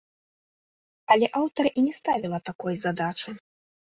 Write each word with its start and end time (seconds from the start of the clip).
Але 1.15 1.27
аўтар 1.41 1.65
і 1.77 1.85
не 1.87 1.93
ставіла 1.99 2.39
такой 2.51 2.75
задачы. 2.87 3.29